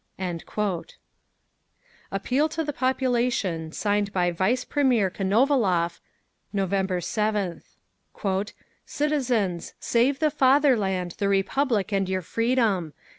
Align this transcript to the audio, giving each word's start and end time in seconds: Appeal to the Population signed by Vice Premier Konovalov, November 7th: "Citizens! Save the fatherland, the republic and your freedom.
Appeal 2.11 2.49
to 2.49 2.63
the 2.63 2.73
Population 2.73 3.71
signed 3.71 4.11
by 4.11 4.31
Vice 4.31 4.65
Premier 4.65 5.11
Konovalov, 5.11 5.99
November 6.51 6.99
7th: 6.99 7.75
"Citizens! 8.83 9.75
Save 9.79 10.17
the 10.17 10.31
fatherland, 10.31 11.11
the 11.19 11.29
republic 11.29 11.91
and 11.93 12.09
your 12.09 12.23
freedom. 12.23 12.93